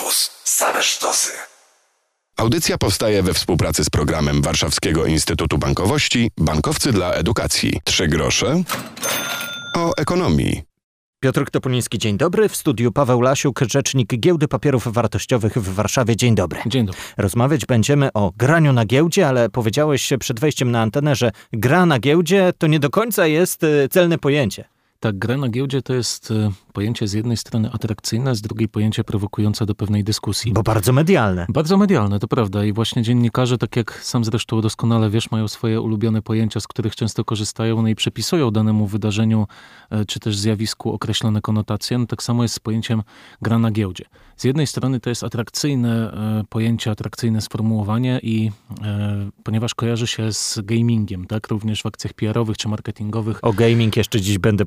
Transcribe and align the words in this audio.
Campus. 0.00 0.30
Same 0.44 0.82
sztosy. 0.82 1.32
Audycja 2.36 2.78
powstaje 2.78 3.22
we 3.22 3.34
współpracy 3.34 3.84
z 3.84 3.90
programem 3.90 4.42
Warszawskiego 4.42 5.06
Instytutu 5.06 5.58
Bankowości 5.58 6.30
Bankowcy 6.38 6.92
dla 6.92 7.12
Edukacji. 7.12 7.80
Trzy 7.84 8.08
grosze 8.08 8.62
o 9.76 9.92
ekonomii. 9.96 10.62
Piotr 11.20 11.50
Topuliński, 11.50 11.98
dzień 11.98 12.16
dobry. 12.18 12.48
W 12.48 12.56
studiu 12.56 12.92
Paweł 12.92 13.20
Lasiuk, 13.20 13.60
rzecznik 13.70 14.14
Giełdy 14.20 14.48
Papierów 14.48 14.88
Wartościowych 14.88 15.58
w 15.58 15.74
Warszawie. 15.74 16.16
Dzień 16.16 16.34
dobry. 16.34 16.60
Dzień 16.66 16.86
dobry. 16.86 17.00
Rozmawiać 17.16 17.66
będziemy 17.66 18.12
o 18.14 18.32
graniu 18.36 18.72
na 18.72 18.84
giełdzie, 18.84 19.28
ale 19.28 19.48
powiedziałeś 19.48 20.12
przed 20.20 20.40
wejściem 20.40 20.70
na 20.70 20.82
antenę, 20.82 21.16
że 21.16 21.30
gra 21.52 21.86
na 21.86 21.98
giełdzie 21.98 22.52
to 22.58 22.66
nie 22.66 22.80
do 22.80 22.90
końca 22.90 23.26
jest 23.26 23.64
y, 23.64 23.88
celne 23.90 24.18
pojęcie. 24.18 24.79
Tak, 25.00 25.18
gra 25.18 25.36
na 25.36 25.48
giełdzie 25.48 25.82
to 25.82 25.94
jest 25.94 26.30
y, 26.30 26.50
pojęcie 26.72 27.08
z 27.08 27.12
jednej 27.12 27.36
strony 27.36 27.70
atrakcyjne, 27.72 28.34
z 28.34 28.40
drugiej 28.40 28.68
pojęcie 28.68 29.04
prowokujące 29.04 29.66
do 29.66 29.74
pewnej 29.74 30.04
dyskusji. 30.04 30.52
Bo 30.52 30.62
bardzo 30.62 30.92
medialne. 30.92 31.46
Bardzo 31.48 31.76
medialne, 31.76 32.18
to 32.18 32.28
prawda. 32.28 32.64
I 32.64 32.72
właśnie 32.72 33.02
dziennikarze, 33.02 33.58
tak 33.58 33.76
jak 33.76 34.00
sam 34.04 34.24
zresztą 34.24 34.60
doskonale 34.60 35.10
wiesz, 35.10 35.30
mają 35.30 35.48
swoje 35.48 35.80
ulubione 35.80 36.22
pojęcia, 36.22 36.60
z 36.60 36.66
których 36.66 36.96
często 36.96 37.24
korzystają, 37.24 37.82
no 37.82 37.88
i 37.88 37.94
przepisują 37.94 38.50
danemu 38.50 38.86
wydarzeniu 38.86 39.46
e, 39.90 40.04
czy 40.04 40.20
też 40.20 40.36
zjawisku 40.36 40.92
określone 40.92 41.40
konotacje. 41.40 41.98
No 41.98 42.06
tak 42.06 42.22
samo 42.22 42.42
jest 42.42 42.54
z 42.54 42.60
pojęciem 42.60 43.02
gra 43.42 43.58
na 43.58 43.70
giełdzie. 43.70 44.04
Z 44.36 44.44
jednej 44.44 44.66
strony 44.66 45.00
to 45.00 45.10
jest 45.10 45.24
atrakcyjne 45.24 46.12
e, 46.12 46.44
pojęcie, 46.48 46.90
atrakcyjne 46.90 47.40
sformułowanie 47.40 48.20
i 48.22 48.50
e, 48.82 49.30
ponieważ 49.42 49.74
kojarzy 49.74 50.06
się 50.06 50.32
z 50.32 50.58
gamingiem, 50.62 51.26
tak, 51.26 51.48
również 51.48 51.82
w 51.82 51.86
akcjach 51.86 52.12
PR-owych 52.12 52.56
czy 52.56 52.68
marketingowych. 52.68 53.44
O 53.44 53.52
gaming 53.52 53.96
jeszcze 53.96 54.20
dziś 54.20 54.38
będę 54.38 54.64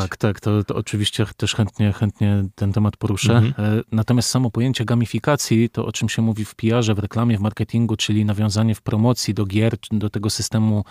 Tak, 0.00 0.16
tak, 0.16 0.40
to, 0.40 0.64
to 0.64 0.74
oczywiście 0.74 1.26
też 1.36 1.54
chętnie, 1.54 1.92
chętnie 1.92 2.44
ten 2.54 2.72
temat 2.72 2.96
poruszę. 2.96 3.36
Mhm. 3.36 3.78
E, 3.78 3.82
Natomiast 3.92 4.28
samo 4.28 4.50
pojęcie 4.50 4.84
gamifikacji, 4.84 5.70
to 5.70 5.86
o 5.86 5.92
czym 5.92 6.08
się 6.08 6.22
mówi 6.22 6.44
w 6.44 6.54
PR-ze, 6.54 6.94
w 6.94 6.98
reklamie, 6.98 7.38
w 7.38 7.40
marketingu, 7.40 7.96
czyli 7.96 8.24
nawiązanie 8.24 8.74
w 8.74 8.82
promocji 8.82 9.34
do 9.34 9.46
gier, 9.46 9.76
do 9.90 10.10
tego 10.10 10.30
systemu 10.30 10.84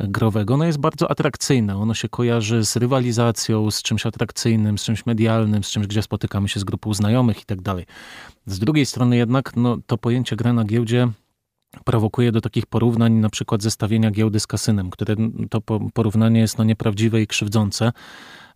growego, 0.00 0.56
no 0.56 0.64
jest 0.64 0.78
bardzo 0.78 1.10
atrakcyjne. 1.10 1.76
Ono 1.76 1.94
się 1.94 2.08
kojarzy 2.08 2.64
z 2.64 2.76
rywalizacją, 2.76 3.70
z 3.70 3.82
czymś 3.82 4.06
atrakcyjnym, 4.06 4.78
z 4.78 4.84
czymś 4.84 5.06
medialnym, 5.06 5.64
z 5.64 5.70
czymś, 5.70 5.86
gdzie 5.86 6.02
spotykamy 6.02 6.48
się 6.48 6.60
z 6.60 6.64
grupą 6.64 6.94
znajomych 6.94 7.42
i 7.42 7.44
tak 7.44 7.62
dalej. 7.62 7.86
Z 8.46 8.58
drugiej 8.58 8.86
strony 8.86 9.16
jednak, 9.16 9.56
no, 9.56 9.78
to 9.86 9.98
pojęcie 9.98 10.36
gra 10.36 10.52
na 10.52 10.64
giełdzie 10.64 11.08
prowokuje 11.84 12.32
do 12.32 12.40
takich 12.40 12.66
porównań, 12.66 13.12
na 13.12 13.30
przykład 13.30 13.62
zestawienia 13.62 14.10
giełdy 14.10 14.40
z 14.40 14.46
kasynem, 14.46 14.90
które 14.90 15.14
to 15.50 15.60
po- 15.60 15.80
porównanie 15.94 16.40
jest 16.40 16.58
no 16.58 16.64
nieprawdziwe 16.64 17.22
i 17.22 17.26
krzywdzące 17.26 17.92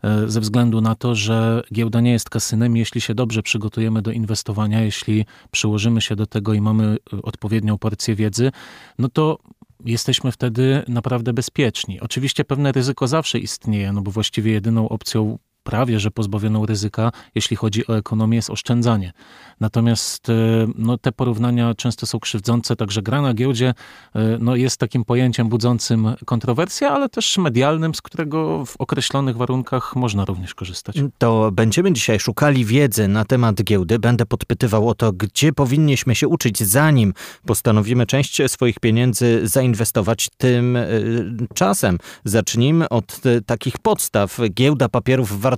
e, 0.03 0.29
ze 0.29 0.41
względu 0.41 0.81
na 0.81 0.95
to, 0.95 1.15
że 1.15 1.63
giełda 1.73 2.01
nie 2.01 2.13
jest 2.13 2.31
kasynem. 2.31 2.77
Jeśli 2.77 3.01
się 3.01 3.15
dobrze 3.15 3.43
przygotujemy 3.43 4.03
do 4.03 4.11
inwestowania, 4.11 4.81
jeśli 4.81 5.25
przyłożymy 5.51 6.01
się 6.01 6.17
do 6.17 6.27
tego 6.27 6.55
i 6.55 6.61
mamy 6.61 6.97
e, 7.13 7.23
odpowiednią 7.23 7.79
porcję 7.79 8.15
wiedzy, 8.15 8.53
no 8.99 9.09
to 9.09 9.39
jesteśmy 9.85 10.33
wtedy 10.33 10.83
naprawdę 10.89 11.33
bezpieczni. 11.33 12.01
Oczywiście 12.01 12.45
pewne 12.45 12.73
ryzyko 12.73 13.07
zawsze 13.09 13.39
istnieje, 13.39 13.93
no 13.93 14.03
bo 14.03 14.11
właściwie 14.11 14.53
jedyną 14.53 14.89
opcją 14.89 15.39
prawie 15.67 16.01
że 16.01 16.11
pozbawioną 16.11 16.67
ryzyka, 16.67 17.13
jeśli 17.35 17.57
chodzi 17.57 17.87
o 17.87 17.97
ekonomię, 17.97 18.37
jest 18.37 18.51
oszczędzanie. 18.51 19.13
Natomiast 19.61 20.29
e, 20.29 20.33
no, 20.79 20.99
te 20.99 21.13
porównania 21.13 21.75
często 21.75 22.07
są 22.07 22.21
krzywdzące, 22.21 22.77
także 22.77 23.03
gra 23.03 23.23
na 23.23 23.35
giełdzie 23.35 23.75
e, 24.15 24.39
no, 24.41 24.57
jest 24.57 24.77
takim 24.77 25.05
pojęciem 25.05 25.49
budzącym 25.49 26.15
kontrowersję, 26.25 26.89
ale 26.89 27.09
też 27.09 27.39
medialnym, 27.39 27.95
z 27.95 28.03
którego 28.03 28.65
w 28.67 28.77
określonych 28.77 29.37
warunkach 29.37 29.97
można 29.97 30.25
również 30.25 30.55
korzystać. 30.55 30.97
To 31.19 31.51
będziemy 31.53 31.93
dzisiaj 31.93 32.21
szukali 32.21 32.65
wiedzy 32.65 33.09
na 33.09 33.25
temat 33.25 33.63
giełdy. 33.63 33.99
Będę 33.99 34.27
podpytywał 34.27 34.89
o 34.89 34.95
to, 34.95 35.13
gdzie 35.13 35.53
powinniśmy 35.53 36.15
się 36.15 36.29
uczyć, 36.29 36.63
zanim 36.63 37.15
postanowimy 37.47 38.07
część 38.07 38.43
swoich 38.47 38.81
pieniędzy 38.81 39.41
zainwestować 39.45 40.29
tym 40.37 40.77
y, 40.77 41.47
czasem. 41.55 41.99
Zacznijmy 42.25 42.89
od 42.89 43.21
takich 43.47 43.79
podstaw. 43.79 44.39
Giełda 44.51 44.89
papierów 44.89 45.41
wartościowych. 45.41 45.56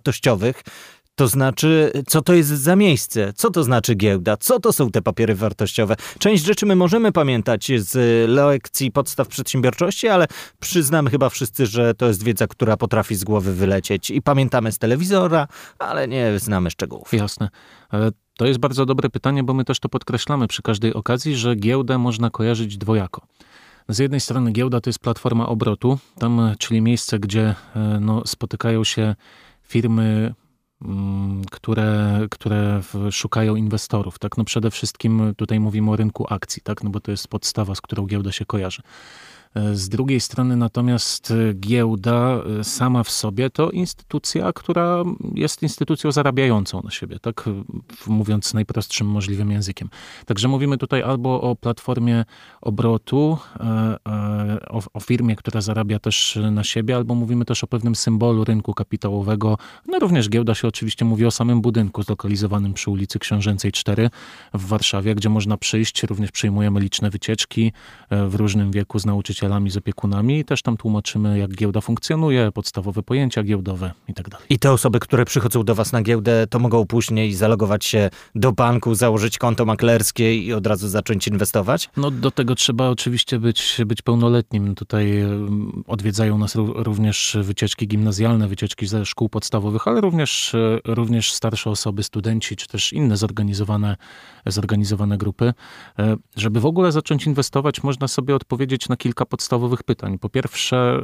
To 1.14 1.28
znaczy, 1.28 1.92
co 2.06 2.22
to 2.22 2.34
jest 2.34 2.48
za 2.48 2.76
miejsce? 2.76 3.32
Co 3.32 3.50
to 3.50 3.64
znaczy 3.64 3.94
giełda? 3.94 4.36
Co 4.36 4.60
to 4.60 4.72
są 4.72 4.90
te 4.90 5.02
papiery 5.02 5.34
wartościowe? 5.34 5.96
Część 6.18 6.44
rzeczy 6.44 6.66
my 6.66 6.76
możemy 6.76 7.12
pamiętać 7.12 7.70
z 7.76 7.94
lekcji 8.30 8.92
podstaw 8.92 9.28
przedsiębiorczości, 9.28 10.08
ale 10.08 10.26
przyznamy 10.60 11.10
chyba 11.10 11.28
wszyscy, 11.28 11.66
że 11.66 11.94
to 11.94 12.06
jest 12.06 12.22
wiedza, 12.22 12.46
która 12.46 12.76
potrafi 12.76 13.14
z 13.14 13.24
głowy 13.24 13.54
wylecieć. 13.54 14.10
I 14.10 14.22
pamiętamy 14.22 14.72
z 14.72 14.78
telewizora, 14.78 15.48
ale 15.78 16.08
nie 16.08 16.38
znamy 16.38 16.70
szczegółów. 16.70 17.12
Jasne. 17.12 17.48
E, 17.92 18.10
To 18.38 18.46
jest 18.46 18.60
bardzo 18.60 18.86
dobre 18.86 19.08
pytanie, 19.10 19.42
bo 19.42 19.54
my 19.54 19.64
też 19.64 19.80
to 19.80 19.88
podkreślamy 19.88 20.48
przy 20.48 20.62
każdej 20.62 20.94
okazji, 20.94 21.36
że 21.36 21.56
giełdę 21.56 21.98
można 21.98 22.30
kojarzyć 22.30 22.76
dwojako. 22.78 23.22
Z 23.88 23.98
jednej 23.98 24.20
strony 24.20 24.52
giełda 24.52 24.80
to 24.80 24.90
jest 24.90 24.98
platforma 24.98 25.46
obrotu, 25.46 25.98
tam, 26.18 26.54
czyli 26.58 26.80
miejsce, 26.80 27.18
gdzie 27.18 27.54
e, 27.76 27.98
no, 28.00 28.22
spotykają 28.26 28.84
się 28.84 29.14
firmy, 29.68 30.34
mm, 30.82 31.44
które, 31.50 32.20
które 32.30 32.80
szukają 33.10 33.56
inwestorów. 33.56 34.18
Tak? 34.18 34.36
No 34.36 34.44
przede 34.44 34.70
wszystkim 34.70 35.34
tutaj 35.36 35.60
mówimy 35.60 35.90
o 35.90 35.96
rynku 35.96 36.26
akcji, 36.30 36.62
tak? 36.62 36.84
no 36.84 36.90
bo 36.90 37.00
to 37.00 37.10
jest 37.10 37.28
podstawa, 37.28 37.74
z 37.74 37.80
którą 37.80 38.06
giełda 38.06 38.32
się 38.32 38.44
kojarzy. 38.44 38.82
E, 39.54 39.74
Z 39.76 39.88
drugiej 39.88 40.20
strony 40.20 40.56
natomiast 40.56 41.30
e, 41.30 41.54
giełda 41.54 42.40
e, 42.60 42.64
sama 42.64 43.02
w 43.04 43.10
sobie 43.10 43.50
to 43.50 43.70
instytucja, 43.70 44.52
która 44.52 45.02
jest 45.34 45.62
instytucją 45.62 46.12
zarabiającą 46.12 46.82
na 46.84 46.90
siebie, 46.90 47.18
tak 47.18 47.44
mówiąc 48.06 48.54
najprostszym 48.54 49.06
możliwym 49.06 49.50
językiem. 49.50 49.88
Także 50.26 50.48
mówimy 50.48 50.78
tutaj 50.78 51.02
albo 51.02 51.40
o 51.40 51.56
platformie 51.56 52.24
obrotu, 52.60 53.38
o, 54.70 54.82
o 54.94 55.00
firmie, 55.00 55.36
która 55.36 55.60
zarabia 55.60 55.98
też 55.98 56.38
na 56.50 56.64
siebie, 56.64 56.96
albo 56.96 57.14
mówimy 57.14 57.44
też 57.44 57.64
o 57.64 57.66
pewnym 57.66 57.94
symbolu 57.94 58.44
rynku 58.44 58.74
kapitałowego. 58.74 59.58
No 59.86 59.98
również 59.98 60.28
giełda 60.28 60.54
się 60.54 60.68
oczywiście 60.68 61.04
mówi 61.04 61.26
o 61.26 61.30
samym 61.30 61.60
budynku 61.60 62.02
zlokalizowanym 62.02 62.74
przy 62.74 62.90
ulicy 62.90 63.18
Książęcej 63.18 63.72
4 63.72 64.10
w 64.54 64.66
Warszawie, 64.66 65.14
gdzie 65.14 65.28
można 65.28 65.56
przyjść. 65.56 66.02
Również 66.02 66.30
przyjmujemy 66.30 66.80
liczne 66.80 67.10
wycieczki 67.10 67.72
w 68.10 68.34
różnym 68.34 68.70
wieku 68.70 68.98
z 68.98 69.06
nauczycielami, 69.06 69.37
z 69.68 69.76
opiekunami 69.76 70.38
i 70.38 70.44
też 70.44 70.62
tam 70.62 70.76
tłumaczymy, 70.76 71.38
jak 71.38 71.54
giełda 71.54 71.80
funkcjonuje, 71.80 72.52
podstawowe 72.52 73.02
pojęcia 73.02 73.42
giełdowe 73.42 73.92
i 74.08 74.14
tak. 74.14 74.28
I 74.50 74.58
te 74.58 74.72
osoby, 74.72 75.00
które 75.00 75.24
przychodzą 75.24 75.62
do 75.62 75.74
Was 75.74 75.92
na 75.92 76.02
giełdę, 76.02 76.46
to 76.50 76.58
mogą 76.58 76.86
później 76.86 77.34
zalogować 77.34 77.84
się 77.84 78.10
do 78.34 78.52
banku, 78.52 78.94
założyć 78.94 79.38
konto 79.38 79.64
maklerskie 79.64 80.36
i 80.36 80.52
od 80.52 80.66
razu 80.66 80.88
zacząć 80.88 81.28
inwestować? 81.28 81.90
No 81.96 82.10
do 82.10 82.30
tego 82.30 82.54
trzeba 82.54 82.88
oczywiście 82.88 83.38
być, 83.38 83.76
być 83.86 84.02
pełnoletnim. 84.02 84.74
Tutaj 84.74 85.20
em, 85.20 85.82
odwiedzają 85.86 86.38
nas 86.38 86.56
ró- 86.56 86.72
również 86.82 87.36
wycieczki 87.42 87.88
gimnazjalne, 87.88 88.48
wycieczki 88.48 88.86
ze 88.86 89.06
szkół 89.06 89.28
podstawowych, 89.28 89.88
ale 89.88 90.00
również, 90.00 90.54
e, 90.54 90.78
również 90.84 91.32
starsze 91.32 91.70
osoby, 91.70 92.02
studenci, 92.02 92.56
czy 92.56 92.66
też 92.68 92.92
inne 92.92 93.16
zorganizowane, 93.16 93.96
zorganizowane 94.46 95.18
grupy. 95.18 95.52
E, 95.98 96.16
Żeby 96.36 96.60
w 96.60 96.66
ogóle 96.66 96.92
zacząć 96.92 97.26
inwestować, 97.26 97.82
można 97.82 98.08
sobie 98.08 98.34
odpowiedzieć 98.34 98.88
na 98.88 98.96
kilka 98.96 99.26
podstawowych 99.28 99.82
pytań. 99.82 100.18
Po 100.18 100.28
pierwsze, 100.28 101.02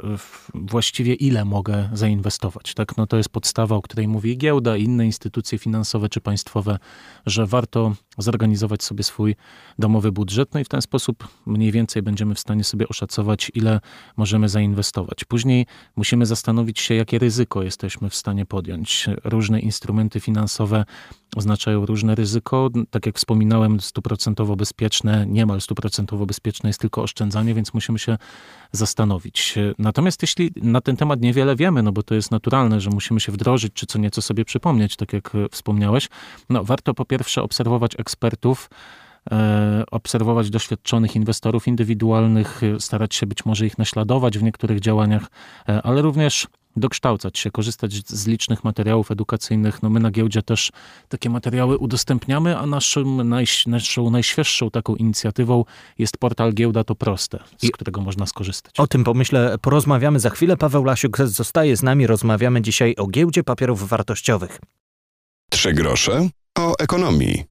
właściwie 0.55 1.15
ile 1.15 1.45
mogę 1.45 1.89
zainwestować? 1.93 2.75
Tak? 2.75 2.97
No 2.97 3.07
to 3.07 3.17
jest 3.17 3.29
podstawa, 3.29 3.77
o 3.77 3.83
której 3.83 4.09
mówi 4.09 4.39
giełda, 4.39 4.77
i 4.77 4.85
inne 4.85 5.07
instytucje 5.07 5.59
finansowe 5.59 6.09
czy 6.09 6.21
państwowe, 6.21 6.79
że 7.27 7.47
warto 7.47 7.95
zorganizować 8.19 8.83
sobie 8.83 9.05
swój 9.05 9.37
domowy 9.79 10.13
budżet, 10.13 10.55
no 10.55 10.61
i 10.61 10.65
w 10.65 10.69
ten 10.69 10.83
sposób 10.83 11.29
mniej 11.47 11.73
więcej 11.73 12.03
będziemy 12.03 12.35
w 12.35 12.41
stanie 12.41 12.65
sobie 12.65 12.89
oszacować, 12.89 13.51
ile 13.55 13.81
możemy 14.17 14.49
zainwestować. 14.49 15.25
Później 15.25 15.67
musimy 15.97 16.27
zastanowić 16.27 16.81
się, 16.81 16.95
jakie 16.95 17.19
ryzyko 17.19 17.63
jesteśmy 17.63 18.11
w 18.11 18.15
stanie 18.15 18.47
podjąć. 18.47 19.07
Różne 19.25 19.61
instrumenty 19.61 20.21
finansowe 20.21 20.85
oznaczają 21.37 21.87
różne 21.87 22.15
ryzyko. 22.15 22.71
Tak 22.91 23.07
jak 23.07 23.17
wspominałem, 23.17 23.81
stuprocentowo 23.81 24.57
bezpieczne, 24.57 25.27
niemal 25.27 25.61
stuprocentowo 25.61 26.27
bezpieczne 26.27 26.69
jest 26.69 26.81
tylko 26.81 27.03
oszczędzanie, 27.03 27.55
więc 27.55 27.75
musimy 27.75 27.99
się 27.99 28.19
zastanowić. 28.73 29.55
Natomiast 29.79 30.23
jeśli 30.23 30.51
na 30.57 30.81
ten 30.81 30.97
temat 30.97 31.21
niewiele 31.21 31.57
wiemy, 31.57 31.83
no 31.83 31.93
bo 31.93 32.03
to 32.03 32.15
jest 32.15 32.31
naturalne, 32.31 32.81
że 32.81 32.91
musimy 32.91 33.21
się 33.21 33.33
wdrożyć, 33.33 33.73
czy 33.73 33.87
co 33.87 33.99
nieco 33.99 34.23
sobie 34.23 34.45
przypomnieć, 34.45 34.97
tak 34.97 35.13
jak 35.13 35.35
e, 35.35 35.49
wspomniałeś, 35.51 36.09
no 36.51 36.65
warto 36.65 36.95
po 36.95 37.05
pierwsze 37.05 37.43
obserwować 37.43 37.93
ekspertów, 37.99 38.71
e, 39.31 39.85
obserwować 39.91 40.51
doświadczonych 40.51 41.17
inwestorów 41.17 41.69
indywidualnych, 41.69 42.63
e, 42.63 42.81
starać 42.81 43.15
się 43.15 43.27
być 43.27 43.45
może 43.45 43.67
ich 43.67 43.79
naśladować 43.79 44.39
w 44.39 44.43
niektórych 44.43 44.81
działaniach, 44.81 45.27
ale 45.83 46.03
również 46.03 46.47
dokształcać 46.77 47.39
się, 47.39 47.51
korzystać 47.51 47.93
z 48.07 48.27
licznych 48.27 48.65
materiałów 48.65 49.11
edukacyjnych. 49.11 49.83
No 49.83 49.91
my 49.91 50.01
na 50.01 50.11
giełdzie 50.11 50.43
też 50.43 50.71
takie 51.09 51.31
materiały 51.31 51.79
udostępniamy, 51.79 52.59
a 52.59 52.67
naszym, 52.67 53.29
najś, 53.29 53.67
naszą 53.67 54.11
najświeższą 54.11 54.71
taką 54.71 54.97
inicjatywą 54.97 55.65
jest 55.99 56.19
portal 56.19 56.53
Giełda 56.53 56.85
to 56.85 56.95
Proste, 56.95 57.39
z 57.59 57.65
I- 57.65 57.71
którego 57.71 58.01
można 58.01 58.27
skorzystać. 58.27 58.81
O 58.81 58.87
tym 58.87 59.05
pomyślę, 59.05 59.57
porozmawiamy 59.63 60.21
za 60.21 60.31
chwilę. 60.31 60.57
Paweł 60.57 60.85
Lasiuk 60.85 61.19
zostaje 61.19 61.77
z 61.77 61.83
nami. 61.83 62.07
Rozmawiamy 62.07 62.63
dzisiaj 62.63 62.95
o 62.97 63.07
giełdzie 63.07 63.45
papierów 63.45 63.89
wartościowych. 63.89 64.61
Trzy 65.51 65.73
grosze 65.73 66.29
o 66.59 66.75
ekonomii. 66.79 67.45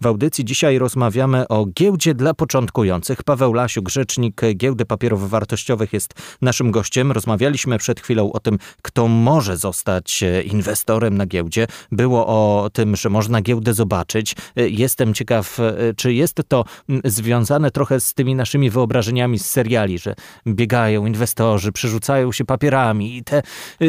W 0.00 0.06
audycji 0.06 0.44
dzisiaj 0.44 0.78
rozmawiamy 0.78 1.48
o 1.48 1.66
giełdzie 1.66 2.14
dla 2.14 2.34
początkujących. 2.34 3.22
Paweł 3.22 3.52
Lasiuk, 3.52 3.88
rzecznik 3.88 4.40
Giełdy 4.54 4.84
Papierów 4.84 5.30
Wartościowych 5.30 5.92
jest 5.92 6.14
naszym 6.42 6.70
gościem. 6.70 7.12
Rozmawialiśmy 7.12 7.78
przed 7.78 8.00
chwilą 8.00 8.32
o 8.32 8.40
tym, 8.40 8.58
kto 8.82 9.08
może 9.08 9.56
zostać 9.56 10.24
inwestorem 10.44 11.16
na 11.16 11.26
giełdzie. 11.26 11.66
Było 11.92 12.26
o 12.26 12.70
tym, 12.70 12.96
że 12.96 13.10
można 13.10 13.42
giełdę 13.42 13.74
zobaczyć. 13.74 14.34
Jestem 14.56 15.14
ciekaw, 15.14 15.58
czy 15.96 16.12
jest 16.12 16.40
to 16.48 16.64
związane 17.04 17.70
trochę 17.70 18.00
z 18.00 18.14
tymi 18.14 18.34
naszymi 18.34 18.70
wyobrażeniami 18.70 19.38
z 19.38 19.46
seriali, 19.46 19.98
że 19.98 20.14
biegają 20.46 21.06
inwestorzy, 21.06 21.72
przerzucają 21.72 22.32
się 22.32 22.44
papierami 22.44 23.16
i 23.16 23.24
te 23.24 23.42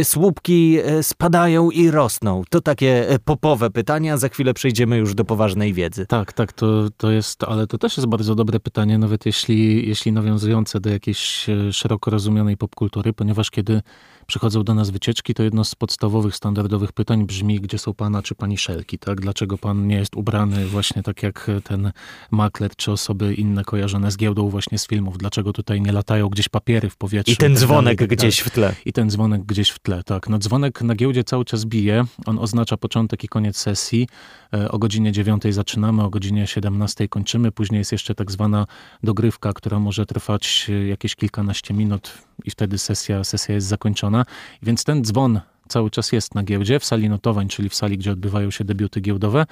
słupki 0.04 0.77
spadają 1.01 1.71
i 1.71 1.92
rosną. 1.92 2.42
To 2.50 2.62
takie 2.62 3.07
popowe 3.25 3.69
pytania. 3.69 4.18
Za 4.18 4.30
chwilę 4.30 4.54
przejdziemy 4.54 4.98
już 4.98 5.15
do 5.15 5.25
poważnej 5.25 5.74
wiedzy. 5.74 5.96
Tak, 6.05 6.33
tak, 6.33 6.53
to, 6.53 6.89
to 6.97 7.11
jest, 7.11 7.44
ale 7.44 7.67
to 7.67 7.77
też 7.77 7.97
jest 7.97 8.07
bardzo 8.07 8.35
dobre 8.35 8.59
pytanie, 8.59 8.97
nawet 8.97 9.25
jeśli, 9.25 9.88
jeśli 9.88 10.11
nawiązujące 10.11 10.79
do 10.79 10.89
jakiejś 10.89 11.49
e, 11.49 11.73
szeroko 11.73 12.11
rozumianej 12.11 12.57
popkultury, 12.57 13.13
ponieważ 13.13 13.51
kiedy 13.51 13.81
przychodzą 14.27 14.63
do 14.63 14.74
nas 14.74 14.89
wycieczki, 14.89 15.33
to 15.33 15.44
jedno 15.44 15.63
z 15.63 15.75
podstawowych, 15.75 16.35
standardowych 16.35 16.91
pytań 16.91 17.25
brzmi, 17.25 17.59
gdzie 17.59 17.77
są 17.77 17.94
pana 17.94 18.21
czy 18.21 18.35
pani 18.35 18.57
szelki, 18.57 19.00
tak? 19.00 19.21
Dlaczego 19.21 19.57
pan 19.57 19.88
nie 19.88 19.95
jest 19.95 20.15
ubrany 20.15 20.65
właśnie 20.65 21.03
tak 21.03 21.24
jak 21.24 21.51
ten 21.63 21.91
makler 22.31 22.75
czy 22.75 22.91
osoby 22.91 23.33
inne 23.33 23.63
kojarzone 23.63 24.12
z 24.12 24.18
giełdą 24.18 24.50
właśnie 24.50 24.79
z 24.79 24.88
filmów? 24.88 25.18
Dlaczego 25.18 25.53
tutaj 25.53 25.81
nie 25.81 25.91
latają 25.91 26.29
gdzieś 26.29 26.50
papiery 26.50 26.89
w 26.89 26.97
powietrzu? 26.97 27.33
I 27.33 27.38
ten 27.38 27.53
tak 27.53 27.59
dzwonek 27.59 27.83
dalej, 27.83 27.97
tak 27.97 28.09
gdzieś 28.09 28.39
w 28.39 28.50
tle. 28.50 28.75
I 28.85 28.94
ten 28.94 29.09
dzwonek 29.09 29.44
gdzieś 29.44 29.69
w 29.69 29.79
tle, 29.79 30.03
tak. 30.03 30.30
No 30.30 30.38
dzwonek 30.39 30.81
na 30.81 30.95
giełdzie 30.95 31.23
cały 31.23 31.45
czas 31.45 31.65
bije. 31.65 32.06
On 32.25 32.39
oznacza 32.39 32.77
początek 32.77 33.23
i 33.23 33.27
koniec 33.27 33.57
sesji. 33.57 34.07
E, 34.53 34.71
o 34.71 34.80
godzinie 34.80 35.12
9 35.12 35.44
zaczynamy, 35.50 36.03
o 36.03 36.09
godzinie 36.09 36.47
17 36.47 37.07
kończymy. 37.07 37.51
Później 37.51 37.80
jest 37.80 37.91
jeszcze 37.91 38.15
tak 38.15 38.31
zwana 38.31 38.68
dogrywka, 39.03 39.53
która 39.53 39.80
może 39.80 40.06
trwać 40.06 40.68
e, 40.69 40.88
jakieś 40.88 41.15
kilkanaście 41.15 41.73
minut 41.73 42.13
i 42.45 42.51
wtedy 42.51 42.77
sesja, 42.77 43.23
sesja 43.23 43.56
jest 43.56 43.68
zakończona. 43.68 44.17
Więc 44.64 44.84
ten 44.84 45.04
dzwon 45.04 45.40
cały 45.68 45.90
czas 45.92 46.12
jest 46.12 46.36
na 46.36 46.44
giełdzie, 46.44 46.80
w 46.80 46.86
sali 46.86 47.10
notowań, 47.10 47.48
czyli 47.48 47.69
w 47.69 47.75
sali, 47.75 47.98
gdzie 47.98 48.12
odbywają 48.12 48.52
się 48.52 48.64
debiuty 48.64 49.02
giełdowe. 49.02 49.46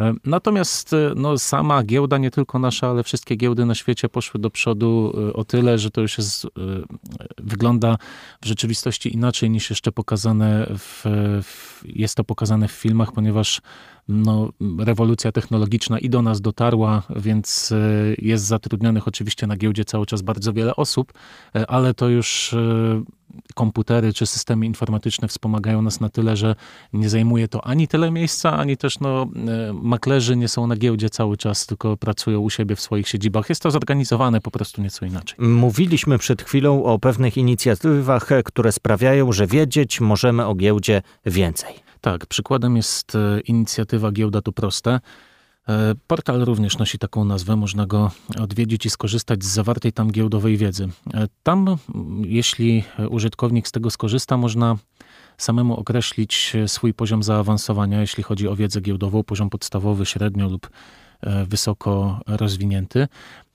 E, 0.00 0.14
natomiast 0.24 0.94
no, 1.16 1.38
sama 1.38 1.82
giełda, 1.82 2.18
nie 2.18 2.30
tylko 2.30 2.58
nasza, 2.58 2.90
ale 2.90 3.02
wszystkie 3.02 3.36
giełdy 3.36 3.66
na 3.66 3.74
świecie 3.74 4.08
poszły 4.08 4.40
do 4.40 4.50
przodu 4.50 5.12
o 5.34 5.44
tyle, 5.44 5.78
że 5.78 5.90
to 5.90 6.00
już 6.00 6.18
jest, 6.18 6.46
wygląda 7.38 7.98
w 8.42 8.46
rzeczywistości 8.46 9.14
inaczej 9.14 9.50
niż 9.50 9.70
jeszcze 9.70 9.92
pokazane 9.92 10.66
w, 10.78 11.04
w, 11.42 11.82
jest 11.84 12.14
to 12.14 12.24
pokazane 12.24 12.68
w 12.68 12.72
filmach, 12.72 13.12
ponieważ 13.12 13.60
no, 14.08 14.50
rewolucja 14.78 15.32
technologiczna 15.32 15.98
i 15.98 16.10
do 16.10 16.22
nas 16.22 16.40
dotarła, 16.40 17.02
więc 17.16 17.72
e, 17.72 17.76
jest 18.18 18.44
zatrudnionych 18.44 19.08
oczywiście 19.08 19.46
na 19.46 19.56
giełdzie 19.56 19.84
cały 19.84 20.06
czas 20.06 20.22
bardzo 20.22 20.52
wiele 20.52 20.76
osób, 20.76 21.12
e, 21.54 21.70
ale 21.70 21.94
to 21.94 22.08
już 22.08 22.52
e, 22.52 23.02
komputery 23.54 24.12
czy 24.12 24.26
systemy 24.26 24.66
informatyczne 24.66 25.28
wspomagają 25.28 25.82
nas 25.82 26.00
na 26.00 26.08
tyle, 26.08 26.36
że 26.36 26.54
nie 26.92 27.08
zajmuje 27.08 27.48
to 27.48 27.66
ani 27.66 27.88
tyle 27.88 28.10
miejsca, 28.10 28.52
ani 28.52 28.76
też 28.76 29.00
no, 29.00 29.26
maklerzy 29.72 30.36
nie 30.36 30.48
są 30.48 30.66
na 30.66 30.76
giełdzie 30.76 31.10
cały 31.10 31.36
czas, 31.36 31.66
tylko 31.66 31.96
pracują 31.96 32.40
u 32.40 32.50
siebie 32.50 32.76
w 32.76 32.80
swoich 32.80 33.08
siedzibach. 33.08 33.48
Jest 33.48 33.62
to 33.62 33.70
zorganizowane 33.70 34.40
po 34.40 34.50
prostu 34.50 34.82
nieco 34.82 35.06
inaczej. 35.06 35.38
Mówiliśmy 35.38 36.18
przed 36.18 36.42
chwilą 36.42 36.84
o 36.84 36.98
pewnych 36.98 37.36
inicjatywach, 37.36 38.28
które 38.44 38.72
sprawiają, 38.72 39.32
że 39.32 39.46
wiedzieć 39.46 40.00
możemy 40.00 40.46
o 40.46 40.54
giełdzie 40.54 41.02
więcej. 41.26 41.74
Tak, 42.00 42.26
przykładem 42.26 42.76
jest 42.76 43.14
e, 43.14 43.40
inicjatywa 43.40 44.12
Giełda 44.12 44.42
to 44.42 44.52
Proste. 44.52 45.00
E, 45.68 45.94
portal 46.06 46.40
również 46.40 46.78
nosi 46.78 46.98
taką 46.98 47.24
nazwę, 47.24 47.56
można 47.56 47.86
go 47.86 48.10
odwiedzić 48.38 48.86
i 48.86 48.90
skorzystać 48.90 49.44
z 49.44 49.46
zawartej 49.46 49.92
tam 49.92 50.10
giełdowej 50.10 50.56
wiedzy. 50.56 50.88
E, 51.14 51.26
tam, 51.42 51.76
jeśli 52.24 52.84
użytkownik 53.10 53.68
z 53.68 53.72
tego 53.72 53.90
skorzysta, 53.90 54.36
można 54.36 54.76
samemu 55.38 55.76
określić 55.76 56.52
swój 56.66 56.94
poziom 56.94 57.22
zaawansowania, 57.22 58.00
jeśli 58.00 58.22
chodzi 58.22 58.48
o 58.48 58.56
wiedzę 58.56 58.80
giełdową, 58.80 59.22
poziom 59.22 59.50
podstawowy, 59.50 60.06
średnio 60.06 60.48
lub 60.48 60.70
wysoko 61.46 62.20
rozwinięty. 62.26 63.08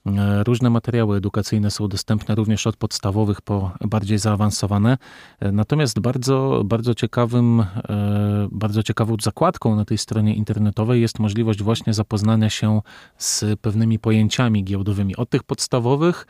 E, 0.06 0.44
różne 0.44 0.70
materiały 0.70 1.16
edukacyjne 1.16 1.70
są 1.70 1.88
dostępne 1.88 2.34
również 2.34 2.66
od 2.66 2.76
podstawowych 2.76 3.40
po 3.40 3.72
bardziej 3.80 4.18
zaawansowane. 4.18 4.98
E, 5.40 5.52
natomiast 5.52 6.00
bardzo, 6.00 6.62
bardzo, 6.64 6.94
ciekawym, 6.94 7.60
e, 7.60 8.48
bardzo 8.52 8.82
ciekawą 8.82 9.16
zakładką 9.22 9.76
na 9.76 9.84
tej 9.84 9.98
stronie 9.98 10.34
internetowej 10.34 11.00
jest 11.00 11.18
możliwość 11.18 11.62
właśnie 11.62 11.94
zapoznania 11.94 12.50
się 12.50 12.80
z 13.18 13.44
pewnymi 13.60 13.98
pojęciami 13.98 14.64
giełdowymi, 14.64 15.16
od 15.16 15.30
tych 15.30 15.42
podstawowych 15.42 16.26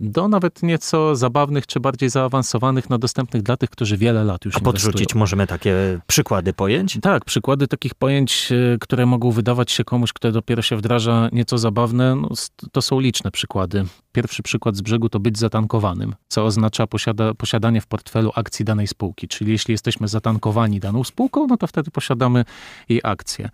do 0.00 0.28
nawet 0.28 0.62
nieco 0.62 1.16
zabawnych 1.16 1.66
czy 1.66 1.80
bardziej 1.80 2.10
zaawansowanych, 2.10 2.90
no 2.90 2.98
dostępnych 2.98 3.42
dla 3.42 3.56
tych, 3.56 3.70
którzy 3.70 3.96
wiele 3.96 4.24
lat 4.24 4.44
już 4.44 4.56
A 4.56 4.60
podrzucić 4.60 5.00
inwestują. 5.00 5.20
możemy 5.20 5.46
takie 5.46 6.00
przykłady 6.06 6.52
pojęć? 6.52 6.98
Tak, 7.02 7.24
przykłady 7.24 7.68
takich 7.68 7.94
pojęć, 7.94 8.52
które 8.80 9.06
mogą 9.06 9.30
wydawać 9.30 9.70
się 9.70 9.84
komuś, 9.84 10.12
kto 10.12 10.32
dopiero 10.32 10.62
się 10.62 10.76
wdraża, 10.76 11.28
nieco 11.32 11.58
zabawne, 11.58 12.16
no, 12.16 12.28
to 12.72 12.82
są 12.82 12.99
liczne 13.00 13.30
przykłady. 13.30 13.84
Pierwszy 14.12 14.42
przykład 14.42 14.76
z 14.76 14.80
brzegu 14.80 15.08
to 15.08 15.20
być 15.20 15.38
zatankowanym, 15.38 16.14
co 16.28 16.44
oznacza 16.44 16.86
posiada, 16.86 17.34
posiadanie 17.34 17.80
w 17.80 17.86
portfelu 17.86 18.32
akcji 18.34 18.64
danej 18.64 18.86
spółki. 18.86 19.28
Czyli 19.28 19.52
jeśli 19.52 19.72
jesteśmy 19.72 20.08
zatankowani 20.08 20.80
daną 20.80 21.04
spółką, 21.04 21.46
no 21.46 21.56
to 21.56 21.66
wtedy 21.66 21.90
posiadamy 21.90 22.44
jej 22.88 23.00
akcje. 23.04 23.50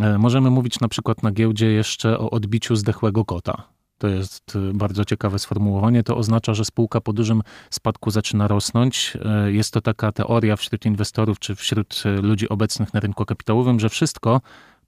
E, 0.00 0.18
możemy 0.18 0.50
mówić 0.50 0.80
na 0.80 0.88
przykład 0.88 1.22
na 1.22 1.32
giełdzie 1.32 1.66
jeszcze 1.66 2.18
o 2.18 2.30
odbiciu 2.30 2.76
zdechłego 2.76 3.24
kota. 3.24 3.62
To 3.98 4.08
jest 4.08 4.56
e, 4.56 4.74
bardzo 4.74 5.04
ciekawe 5.04 5.38
sformułowanie. 5.38 6.02
To 6.02 6.16
oznacza, 6.16 6.54
że 6.54 6.64
spółka 6.64 7.00
po 7.00 7.12
dużym 7.12 7.42
spadku 7.70 8.10
zaczyna 8.10 8.48
rosnąć. 8.48 9.16
E, 9.24 9.52
jest 9.52 9.72
to 9.72 9.80
taka 9.80 10.12
teoria 10.12 10.56
wśród 10.56 10.86
inwestorów 10.86 11.38
czy 11.38 11.54
wśród 11.54 12.02
ludzi 12.22 12.48
obecnych 12.48 12.94
na 12.94 13.00
rynku 13.00 13.24
kapitałowym, 13.24 13.80
że 13.80 13.88
wszystko, 13.88 14.40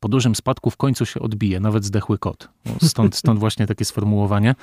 po 0.04 0.08
dużym 0.08 0.34
spadku 0.34 0.70
w 0.70 0.76
końcu 0.76 1.06
się 1.06 1.20
odbije, 1.20 1.60
nawet 1.60 1.84
zdechły 1.84 2.18
kot. 2.18 2.48
Stąd, 2.82 3.16
stąd 3.22 3.40
właśnie 3.40 3.66
takie 3.66 3.84
sformułowanie. 3.84 4.54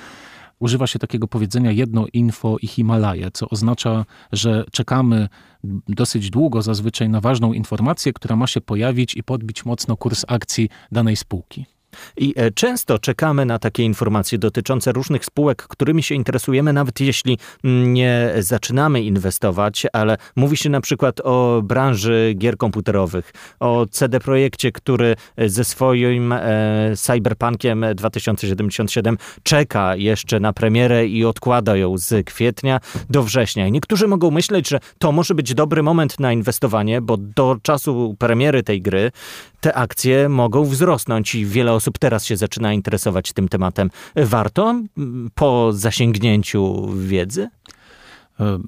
Używa 0.60 0.88
się 0.88 1.00
takiego 1.00 1.28
powiedzenia 1.28 1.72
jedno 1.72 2.06
info 2.14 2.58
i 2.62 2.68
Himalaje, 2.68 3.32
co 3.34 3.50
oznacza, 3.50 4.06
że 4.32 4.66
czekamy 4.72 5.30
dosyć 5.88 6.30
długo 6.30 6.62
zazwyczaj 6.62 7.10
na 7.10 7.22
ważną 7.22 7.54
informację, 7.54 8.14
która 8.14 8.36
ma 8.36 8.48
się 8.48 8.62
pojawić 8.62 9.16
i 9.16 9.24
podbić 9.24 9.66
mocno 9.66 9.98
kurs 9.98 10.26
akcji 10.28 10.70
danej 10.92 11.16
spółki. 11.16 11.66
I 12.18 12.34
e, 12.38 12.52
często 12.52 13.00
czekamy 13.00 13.46
na 13.46 13.60
takie 13.60 13.84
informacje 13.84 14.38
dotyczące 14.38 14.92
różnych 14.92 15.26
spółek, 15.26 15.64
którymi 15.64 16.04
się 16.04 16.16
interesujemy, 16.16 16.74
nawet 16.74 17.00
jeśli 17.00 17.38
nie 17.64 18.34
zaczynamy 18.40 19.02
inwestować, 19.02 19.88
ale 19.94 20.18
mówi 20.36 20.58
się 20.58 20.70
na 20.70 20.82
przykład 20.82 21.22
o 21.24 21.62
branży 21.64 22.34
gier 22.38 22.58
komputerowych, 22.58 23.34
o 23.60 23.86
CD 23.92 24.20
Projekcie, 24.20 24.72
który 24.72 25.16
ze 25.38 25.64
swoim 25.64 26.34
e, 26.34 26.40
Cyberpunkiem 26.96 27.86
2077 27.96 29.18
czeka 29.44 29.96
jeszcze 29.96 30.40
na 30.40 30.54
premierę 30.54 31.08
i 31.08 31.26
odkłada 31.26 31.76
ją 31.76 31.98
z 31.98 32.26
kwietnia 32.26 32.80
do 33.10 33.24
września. 33.24 33.68
I 33.68 33.72
niektórzy 33.72 34.08
mogą 34.08 34.32
myśleć, 34.32 34.70
że 34.70 34.80
to 35.00 35.12
może 35.12 35.36
być 35.36 35.54
dobry 35.54 35.84
moment 35.84 36.20
na 36.20 36.34
inwestowanie, 36.34 37.02
bo 37.02 37.18
do 37.18 37.58
czasu 37.62 38.16
premiery 38.20 38.64
tej 38.64 38.82
gry 38.82 39.12
te 39.62 39.74
akcje 39.74 40.30
mogą 40.30 40.64
wzrosnąć 40.64 41.36
i 41.36 41.46
wiele 41.46 41.74
osób 41.74 41.98
teraz 41.98 42.26
się 42.26 42.38
zaczyna 42.38 42.74
interesować 42.74 43.34
tym 43.34 43.50
tematem. 43.50 43.90
Warto 44.16 44.82
po 45.36 45.74
zasięgnięciu 45.74 46.88
wiedzy? 46.96 47.50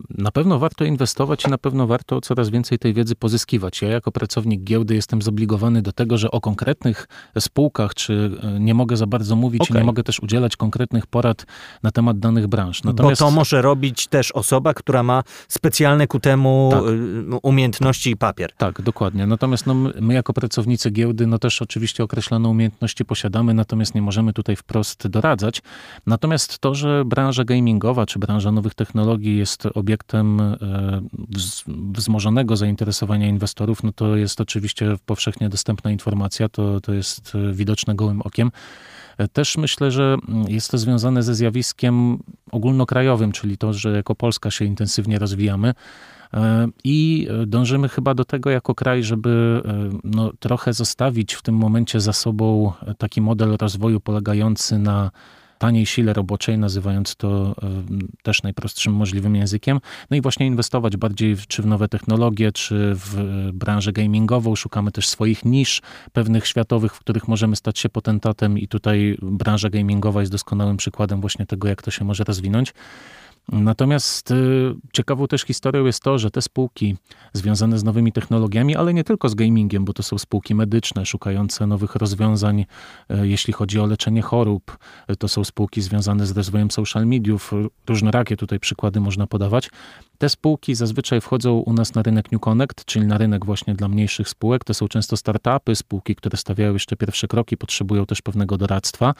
Na 0.09 0.31
pewno 0.31 0.59
warto 0.59 0.85
inwestować 0.85 1.45
i 1.45 1.49
na 1.49 1.57
pewno 1.57 1.87
warto 1.87 2.21
coraz 2.21 2.49
więcej 2.49 2.79
tej 2.79 2.93
wiedzy 2.93 3.15
pozyskiwać. 3.15 3.81
Ja 3.81 3.89
jako 3.89 4.11
pracownik 4.11 4.63
giełdy 4.63 4.95
jestem 4.95 5.21
zobligowany 5.21 5.81
do 5.81 5.91
tego, 5.91 6.17
że 6.17 6.31
o 6.31 6.41
konkretnych 6.41 7.07
spółkach, 7.39 7.93
czy 7.93 8.31
e, 8.43 8.59
nie 8.59 8.73
mogę 8.73 8.97
za 8.97 9.07
bardzo 9.07 9.35
mówić 9.35 9.61
okay. 9.61 9.77
i 9.77 9.81
nie 9.81 9.85
mogę 9.85 10.03
też 10.03 10.19
udzielać 10.19 10.55
konkretnych 10.55 11.07
porad 11.07 11.45
na 11.83 11.91
temat 11.91 12.19
danych 12.19 12.47
branż. 12.47 12.83
Natomiast... 12.83 13.21
Bo 13.21 13.27
to 13.27 13.31
może 13.31 13.61
robić 13.61 14.07
też 14.07 14.31
osoba, 14.31 14.73
która 14.73 15.03
ma 15.03 15.23
specjalne 15.47 16.07
ku 16.07 16.19
temu 16.19 16.69
tak. 16.71 16.83
E, 16.83 17.39
umiejętności 17.43 18.09
i 18.11 18.17
papier. 18.17 18.53
Tak, 18.57 18.81
dokładnie. 18.81 19.27
Natomiast 19.27 19.65
no, 19.65 19.73
my 20.01 20.13
jako 20.13 20.33
pracownicy 20.33 20.91
giełdy, 20.91 21.27
no 21.27 21.39
też 21.39 21.61
oczywiście 21.61 22.03
określone 22.03 22.49
umiejętności 22.49 23.05
posiadamy, 23.05 23.53
natomiast 23.53 23.95
nie 23.95 24.01
możemy 24.01 24.33
tutaj 24.33 24.55
wprost 24.55 25.07
doradzać. 25.07 25.61
Natomiast 26.07 26.59
to, 26.59 26.75
że 26.75 27.05
branża 27.05 27.43
gamingowa, 27.43 28.05
czy 28.05 28.19
branża 28.19 28.51
nowych 28.51 28.73
technologii 28.73 29.37
jest 29.37 29.62
obiektem 29.73 30.41
e, 30.41 30.57
wzmożonego 31.93 32.55
zainteresowania 32.55 33.27
inwestorów, 33.27 33.83
no 33.83 33.91
to 33.91 34.15
jest 34.15 34.41
oczywiście 34.41 34.95
powszechnie 35.05 35.49
dostępna 35.49 35.91
informacja, 35.91 36.49
to, 36.49 36.81
to 36.81 36.93
jest 36.93 37.35
e, 37.35 37.53
widoczne 37.53 37.95
gołym 37.95 38.21
okiem. 38.21 38.51
E, 39.17 39.27
też 39.27 39.57
myślę, 39.57 39.91
że 39.91 40.17
mm, 40.27 40.45
jest 40.49 40.71
to 40.71 40.77
związane 40.77 41.23
ze 41.23 41.35
zjawiskiem 41.35 42.19
ogólnokrajowym, 42.51 43.31
czyli 43.31 43.57
to, 43.57 43.73
że 43.73 43.95
jako 43.95 44.15
Polska 44.15 44.51
się 44.51 44.65
intensywnie 44.65 45.19
rozwijamy. 45.19 45.73
I 46.83 47.27
dążymy 47.47 47.89
chyba 47.89 48.13
do 48.13 48.25
tego 48.25 48.49
jako 48.49 48.75
kraj, 48.75 49.03
żeby 49.03 49.61
no, 50.03 50.31
trochę 50.39 50.73
zostawić 50.73 51.33
w 51.33 51.41
tym 51.41 51.55
momencie 51.55 51.99
za 51.99 52.13
sobą 52.13 52.73
taki 52.97 53.21
model 53.21 53.57
rozwoju 53.59 53.99
polegający 53.99 54.79
na 54.79 55.11
taniej 55.63 55.85
sile 55.85 56.13
roboczej, 56.13 56.57
nazywając 56.57 57.15
to 57.15 57.55
też 58.23 58.43
najprostszym 58.43 58.93
możliwym 58.93 59.35
językiem. 59.35 59.79
No 60.09 60.17
i 60.17 60.21
właśnie 60.21 60.45
inwestować 60.45 60.97
bardziej 60.97 61.37
czy 61.47 61.61
w 61.61 61.65
nowe 61.65 61.87
technologie, 61.87 62.51
czy 62.51 62.91
w 62.95 63.15
branżę 63.53 63.91
gamingową. 63.93 64.55
Szukamy 64.55 64.91
też 64.91 65.09
swoich 65.09 65.45
nisz 65.45 65.81
pewnych 66.13 66.47
światowych, 66.47 66.95
w 66.95 66.99
których 66.99 67.27
możemy 67.27 67.55
stać 67.55 67.79
się 67.79 67.89
potentatem 67.89 68.57
i 68.57 68.67
tutaj 68.67 69.17
branża 69.21 69.69
gamingowa 69.69 70.19
jest 70.19 70.31
doskonałym 70.31 70.77
przykładem 70.77 71.21
właśnie 71.21 71.45
tego, 71.45 71.67
jak 71.67 71.81
to 71.81 71.91
się 71.91 72.05
może 72.05 72.23
rozwinąć. 72.23 72.73
Natomiast 73.51 74.31
y, 74.31 74.75
ciekawą 74.93 75.27
też 75.27 75.41
historią 75.41 75.85
jest 75.85 76.03
to, 76.03 76.17
że 76.17 76.31
te 76.31 76.41
spółki 76.41 76.95
związane 77.33 77.79
z 77.79 77.83
nowymi 77.83 78.11
technologiami, 78.11 78.75
ale 78.75 78.93
nie 78.93 79.03
tylko 79.03 79.29
z 79.29 79.35
gamingiem, 79.35 79.85
bo 79.85 79.93
to 79.93 80.03
są 80.03 80.17
spółki 80.17 80.55
medyczne 80.55 81.05
szukające 81.05 81.67
nowych 81.67 81.95
rozwiązań, 81.95 82.59
y, 83.11 83.27
jeśli 83.27 83.53
chodzi 83.53 83.79
o 83.79 83.85
leczenie 83.85 84.21
chorób, 84.21 84.77
y, 85.11 85.15
to 85.15 85.27
są 85.27 85.43
spółki 85.43 85.81
związane 85.81 86.25
z 86.25 86.31
rozwojem 86.37 86.71
social 86.71 87.05
mediów, 87.05 87.51
różnorakie 87.87 88.37
tutaj 88.37 88.59
przykłady 88.59 88.99
można 88.99 89.27
podawać. 89.27 89.69
Te 90.17 90.29
spółki 90.29 90.75
zazwyczaj 90.75 91.21
wchodzą 91.21 91.57
u 91.57 91.73
nas 91.73 91.95
na 91.95 92.03
rynek 92.03 92.31
New 92.31 92.41
Connect, 92.41 92.85
czyli 92.85 93.07
na 93.07 93.17
rynek 93.17 93.45
właśnie 93.45 93.73
dla 93.73 93.87
mniejszych 93.87 94.29
spółek. 94.29 94.63
To 94.63 94.73
są 94.73 94.87
często 94.87 95.17
startupy, 95.17 95.75
spółki, 95.75 96.15
które 96.15 96.37
stawiają 96.37 96.73
jeszcze 96.73 96.95
pierwsze 96.95 97.27
kroki, 97.27 97.57
potrzebują 97.57 98.05
też 98.05 98.21
pewnego 98.21 98.57
doradztwa. 98.57 99.13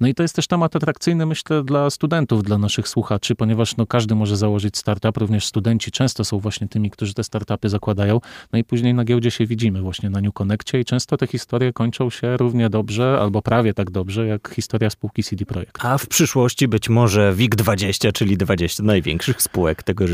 No 0.00 0.08
i 0.08 0.14
to 0.14 0.22
jest 0.22 0.36
też 0.36 0.46
temat 0.46 0.76
atrakcyjny, 0.76 1.26
myślę, 1.26 1.64
dla 1.64 1.90
studentów, 1.90 2.42
dla 2.42 2.58
naszych 2.58 2.88
słuchaczy, 2.88 3.34
ponieważ 3.34 3.76
no, 3.76 3.86
każdy 3.86 4.14
może 4.14 4.36
założyć 4.36 4.78
startup, 4.78 5.16
również 5.16 5.46
studenci 5.46 5.90
często 5.90 6.24
są 6.24 6.38
właśnie 6.38 6.68
tymi, 6.68 6.90
którzy 6.90 7.14
te 7.14 7.24
startupy 7.24 7.68
zakładają. 7.68 8.20
No 8.52 8.58
i 8.58 8.64
później 8.64 8.94
na 8.94 9.04
giełdzie 9.04 9.30
się 9.30 9.46
widzimy 9.46 9.82
właśnie 9.82 10.10
na 10.10 10.20
New 10.20 10.32
Connectie 10.32 10.80
i 10.80 10.84
często 10.84 11.16
te 11.16 11.26
historie 11.26 11.72
kończą 11.72 12.10
się 12.10 12.36
równie 12.36 12.70
dobrze, 12.70 13.18
albo 13.20 13.42
prawie 13.42 13.74
tak 13.74 13.90
dobrze, 13.90 14.26
jak 14.26 14.54
historia 14.54 14.90
spółki 14.90 15.22
CD 15.22 15.46
Projekt. 15.46 15.84
A 15.84 15.98
w 15.98 16.06
przyszłości 16.06 16.68
być 16.68 16.88
może 16.88 17.34
WIG20, 17.34 18.12
czyli 18.12 18.36
20 18.36 18.82
największych 18.82 19.42
spółek, 19.42 19.82
tego 19.82 20.06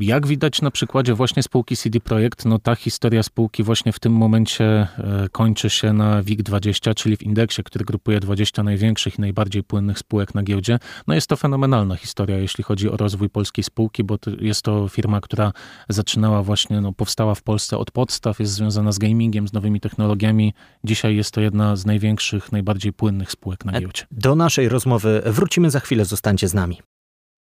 Jak 0.00 0.26
widać 0.26 0.62
na 0.62 0.70
przykładzie 0.70 1.14
właśnie 1.14 1.42
spółki 1.42 1.76
CD 1.76 2.00
Projekt, 2.00 2.44
no 2.44 2.58
ta 2.58 2.74
historia 2.74 3.22
spółki 3.22 3.62
właśnie 3.62 3.92
w 3.92 3.98
tym 3.98 4.12
momencie 4.12 4.64
e, 4.64 5.28
kończy 5.32 5.70
się 5.70 5.92
na 5.92 6.22
WIG20, 6.22 6.94
czyli 6.94 7.16
w 7.16 7.22
indeksie, 7.22 7.62
który 7.62 7.84
grupuje 7.84 8.20
20 8.20 8.62
największych 8.62 9.18
i 9.18 9.20
najbardziej 9.20 9.62
płynnych 9.62 9.98
spółek 9.98 10.34
na 10.34 10.42
giełdzie. 10.42 10.78
No 11.06 11.14
jest 11.14 11.26
to 11.26 11.36
fenomenalna 11.36 11.96
historia, 11.96 12.38
jeśli 12.38 12.64
chodzi 12.64 12.90
o 12.90 12.96
rozwój 12.96 13.30
polskiej 13.30 13.64
spółki, 13.64 14.04
bo 14.04 14.18
to 14.18 14.30
jest 14.40 14.62
to 14.62 14.88
firma, 14.88 15.20
która 15.20 15.52
zaczynała 15.88 16.42
właśnie, 16.42 16.80
no, 16.80 16.92
powstała 16.92 17.34
w 17.34 17.42
Polsce 17.42 17.78
od 17.78 17.90
podstaw, 17.90 18.40
jest 18.40 18.52
związana 18.52 18.92
z 18.92 18.98
gamingiem, 18.98 19.48
z 19.48 19.52
nowymi 19.52 19.80
technologiami. 19.80 20.54
Dzisiaj 20.84 21.16
jest 21.16 21.34
to 21.34 21.40
jedna 21.40 21.76
z 21.76 21.86
największych, 21.86 22.52
najbardziej 22.52 22.92
płynnych 22.92 23.30
spółek 23.30 23.64
na 23.64 23.80
giełdzie. 23.80 24.06
Do 24.10 24.34
naszej 24.34 24.68
rozmowy 24.68 25.22
wrócimy 25.26 25.70
za 25.70 25.80
chwilę, 25.80 26.04
zostańcie 26.04 26.48
z 26.48 26.54
nami. 26.54 26.80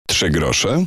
Trzy 0.07 0.29
grosze 0.29 0.85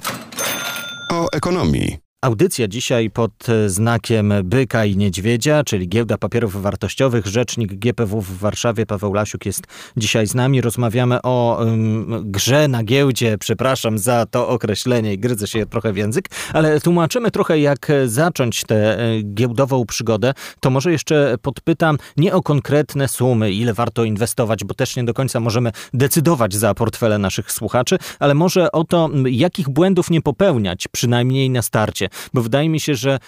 o 1.15 1.29
ekonomii. 1.33 1.99
Audycja 2.25 2.69
dzisiaj 2.69 3.11
pod 3.11 3.49
e, 3.49 3.69
znakiem 3.69 4.33
Byka 4.45 4.85
i 4.85 4.97
Niedźwiedzia, 4.97 5.65
czyli 5.65 5.89
Giełda 5.89 6.19
Papierów 6.19 6.63
Wartościowych. 6.63 7.27
Rzecznik 7.27 7.75
GPW 7.75 8.21
w 8.21 8.39
Warszawie, 8.39 8.87
Paweł 8.87 9.13
Lasiuk 9.13 9.47
jest 9.47 9.67
dzisiaj 9.97 10.27
z 10.27 10.35
nami. 10.35 10.61
Rozmawiamy 10.61 11.23
o 11.23 11.59
um, 11.61 12.23
grze 12.25 12.69
na 12.69 12.85
giełdzie. 12.85 13.39
Przepraszam 13.39 13.99
za 13.99 14.27
to 14.27 14.49
określenie 14.49 15.15
i 15.15 15.19
gryzę 15.19 15.47
się 15.47 15.67
trochę 15.67 15.93
w 15.93 15.97
język, 15.97 16.29
ale 16.53 16.81
tłumaczymy 16.81 17.31
trochę 17.31 17.61
jak 17.61 17.93
zacząć 18.07 18.65
tę 18.65 18.99
e, 18.99 19.23
giełdową 19.23 19.87
przygodę. 19.87 20.35
To 20.61 20.71
może 20.71 20.93
jeszcze 20.93 21.37
podpytam 21.43 21.99
nie 22.17 22.35
o 22.35 22.43
konkretne 22.43 23.09
sumy, 23.09 23.53
ile 23.53 23.75
warto 23.75 24.05
inwestować, 24.05 24.65
bo 24.65 24.75
też 24.75 24.97
nie 24.97 25.05
do 25.05 25.15
końca 25.15 25.41
możemy 25.41 25.71
decydować 25.95 26.55
za 26.55 26.75
portfele 26.75 27.19
naszych 27.19 27.53
słuchaczy, 27.53 27.99
ale 28.19 28.35
może 28.35 28.73
o 28.73 28.85
to, 28.85 29.11
jakich 29.25 29.69
błędów 29.69 30.11
nie 30.11 30.23
popełniać, 30.23 30.89
przynajmniej 30.89 31.51
na 31.51 31.63
starcie 31.63 32.09
bo 32.35 32.43
wydaje 32.43 32.69
mi 32.69 32.81
się, 32.81 32.95
że 32.95 33.19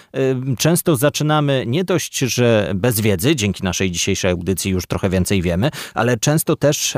często 0.58 0.96
zaczynamy 0.96 1.64
nie 1.66 1.84
dość, 1.84 2.18
że 2.18 2.72
bez 2.74 3.00
wiedzy, 3.00 3.36
dzięki 3.36 3.64
naszej 3.64 3.90
dzisiejszej 3.90 4.30
audycji 4.30 4.70
już 4.70 4.86
trochę 4.86 5.10
więcej 5.10 5.42
wiemy, 5.42 5.70
ale 5.94 6.16
często 6.16 6.56
też 6.56 6.96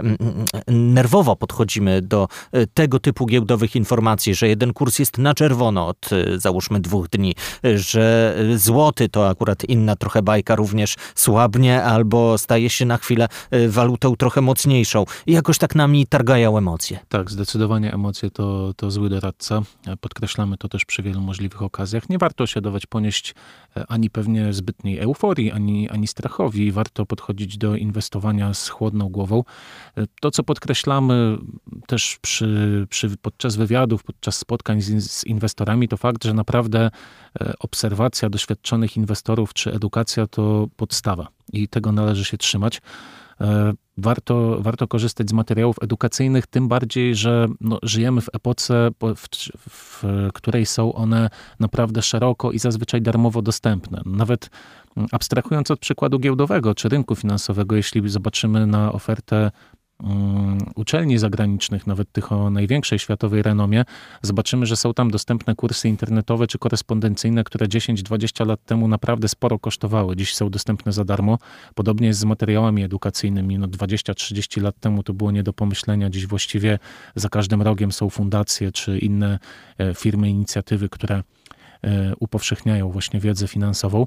nerwowo 0.68 1.36
podchodzimy 1.36 2.02
do 2.02 2.28
e, 2.52 2.66
tego 2.66 2.98
typu 2.98 3.26
giełdowych 3.26 3.76
informacji, 3.76 4.34
że 4.34 4.48
jeden 4.48 4.72
kurs 4.72 4.98
jest 4.98 5.18
na 5.18 5.34
czerwono 5.34 5.86
od 5.86 6.12
e, 6.12 6.38
załóżmy 6.38 6.80
dwóch 6.80 7.08
dni, 7.08 7.34
że 7.74 8.36
złoty 8.56 9.08
to 9.08 9.28
akurat 9.28 9.64
inna 9.64 9.96
trochę 9.96 10.22
bajka 10.22 10.56
również 10.56 10.96
słabnie 11.14 11.84
albo 11.84 12.38
staje 12.38 12.70
się 12.70 12.84
na 12.86 12.96
chwilę 12.96 13.28
e, 13.50 13.68
walutą 13.68 14.16
trochę 14.16 14.40
mocniejszą. 14.40 15.04
I 15.26 15.32
jakoś 15.32 15.58
tak 15.58 15.74
nami 15.74 16.06
targają 16.06 16.58
emocje. 16.58 16.98
Tak, 17.08 17.30
zdecydowanie 17.30 17.92
emocje 17.92 18.30
to, 18.30 18.74
to 18.76 18.90
zły 18.90 19.08
doradca. 19.08 19.62
Podkreślamy 20.00 20.56
to 20.56 20.68
też 20.68 20.84
przy 20.84 21.02
wielu 21.02 21.20
możliwych 21.20 21.62
okazjach 21.62 21.77
okazjach. 21.78 22.08
Nie 22.08 22.18
warto 22.18 22.46
się 22.46 22.60
dawać 22.60 22.86
ponieść 22.86 23.34
e, 23.76 23.84
ani 23.88 24.10
pewnie 24.10 24.52
zbytniej 24.52 24.98
euforii, 24.98 25.52
ani, 25.52 25.88
ani 25.88 26.06
strachowi. 26.06 26.72
Warto 26.72 27.06
podchodzić 27.06 27.58
do 27.58 27.76
inwestowania 27.76 28.54
z 28.54 28.68
chłodną 28.68 29.08
głową. 29.08 29.44
E, 29.96 30.04
to, 30.20 30.30
co 30.30 30.42
podkreślamy 30.42 31.38
też 31.86 32.18
przy, 32.22 32.86
przy, 32.90 33.16
podczas 33.22 33.56
wywiadów, 33.56 34.04
podczas 34.04 34.38
spotkań 34.38 34.80
z, 34.80 35.10
z 35.10 35.24
inwestorami, 35.24 35.88
to 35.88 35.96
fakt, 35.96 36.24
że 36.24 36.34
naprawdę 36.34 36.90
e, 37.40 37.52
obserwacja 37.58 38.30
doświadczonych 38.30 38.96
inwestorów 38.96 39.54
czy 39.54 39.72
edukacja 39.72 40.26
to 40.26 40.68
podstawa 40.76 41.28
i 41.52 41.68
tego 41.68 41.92
należy 41.92 42.24
się 42.24 42.38
trzymać. 42.38 42.80
E, 43.40 43.72
warto, 43.98 44.56
warto 44.60 44.88
korzystać 44.88 45.30
z 45.30 45.32
materiałów 45.32 45.76
edukacyjnych, 45.82 46.46
tym 46.46 46.68
bardziej, 46.68 47.14
że 47.14 47.48
no, 47.60 47.78
żyjemy 47.82 48.20
w 48.20 48.28
epoce, 48.32 48.90
w, 49.16 49.28
w, 49.70 50.04
której 50.34 50.66
są 50.66 50.92
one 50.92 51.30
naprawdę 51.60 52.02
szeroko 52.02 52.52
i 52.52 52.58
zazwyczaj 52.58 53.02
darmowo 53.02 53.42
dostępne. 53.42 54.02
Nawet 54.06 54.50
abstrahując 55.12 55.70
od 55.70 55.80
przykładu 55.80 56.18
giełdowego 56.18 56.74
czy 56.74 56.88
rynku 56.88 57.14
finansowego, 57.14 57.76
jeśli 57.76 58.08
zobaczymy 58.08 58.66
na 58.66 58.92
ofertę 58.92 59.36
Mm, 59.36 59.50
uczelni 60.74 61.18
zagranicznych, 61.18 61.86
nawet 61.86 62.12
tych 62.12 62.32
o 62.32 62.50
największej 62.50 62.98
światowej 62.98 63.42
renomie, 63.42 63.84
zobaczymy, 64.22 64.66
że 64.66 64.76
są 64.76 64.94
tam 64.94 65.10
dostępne 65.10 65.54
kursy 65.54 65.88
internetowe 65.88 66.46
czy 66.46 66.58
korespondencyjne, 66.58 67.44
które 67.44 67.66
10-20 67.66 68.46
lat 68.46 68.64
temu 68.64 68.88
naprawdę 68.88 69.28
sporo 69.28 69.58
kosztowały. 69.58 70.16
Dziś 70.16 70.34
są 70.34 70.50
dostępne 70.50 70.92
za 70.92 71.04
darmo. 71.04 71.38
Podobnie 71.74 72.06
jest 72.06 72.20
z 72.20 72.24
materiałami 72.24 72.82
edukacyjnymi. 72.82 73.58
No 73.58 73.66
20-30 73.66 74.62
lat 74.62 74.80
temu 74.80 75.02
to 75.02 75.12
było 75.12 75.30
nie 75.30 75.42
do 75.42 75.52
pomyślenia. 75.52 76.10
Dziś 76.10 76.26
właściwie 76.26 76.78
za 77.14 77.28
każdym 77.28 77.62
rogiem 77.62 77.92
są 77.92 78.10
fundacje 78.10 78.72
czy 78.72 78.98
inne 78.98 79.38
e, 79.78 79.94
firmy, 79.94 80.30
inicjatywy, 80.30 80.88
które 80.88 81.22
upowszechniają 82.20 82.90
właśnie 82.90 83.20
wiedzę 83.20 83.48
finansową. 83.48 84.06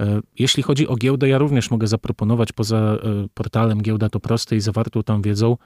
E, 0.00 0.20
jeśli 0.38 0.62
chodzi 0.62 0.88
o 0.88 0.96
giełdę, 0.96 1.28
ja 1.28 1.38
również 1.38 1.70
mogę 1.70 1.86
zaproponować 1.86 2.52
poza 2.52 2.76
e, 2.76 2.98
portalem 3.34 3.82
Giełda 3.82 4.08
to 4.08 4.20
proste 4.20 4.56
i 4.56 4.60
zawartą 4.60 5.02
tam 5.02 5.22
wiedzą 5.22 5.56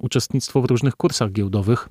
uczestnictwo 0.00 0.62
w 0.62 0.64
różnych 0.64 0.96
kursach 0.96 1.32
giełdowych. 1.32 1.88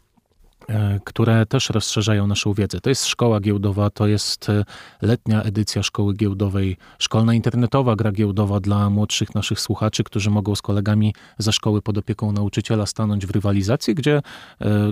E, 0.68 1.00
które 1.04 1.46
też 1.46 1.70
rozszerzają 1.70 2.28
naszą 2.28 2.54
wiedzę. 2.54 2.82
To 2.82 2.90
jest 2.90 3.06
szkoła 3.06 3.40
giełdowa, 3.40 3.90
to 3.90 4.08
jest 4.08 4.50
e, 4.50 4.64
letnia 5.02 5.44
edycja 5.44 5.84
szkoły 5.84 6.14
giełdowej, 6.14 6.78
szkolna 7.00 7.34
internetowa 7.34 7.96
gra 7.96 8.12
giełdowa 8.12 8.60
dla 8.60 8.90
młodszych 8.90 9.36
naszych 9.36 9.60
słuchaczy, 9.60 10.04
którzy 10.04 10.30
mogą 10.30 10.56
z 10.56 10.62
kolegami 10.62 11.14
ze 11.38 11.52
szkoły 11.52 11.82
pod 11.82 11.98
opieką 11.98 12.32
nauczyciela 12.32 12.86
stanąć 12.86 13.26
w 13.26 13.32
rywalizacji, 13.32 13.96
gdzie 13.96 14.22
e, 14.62 14.92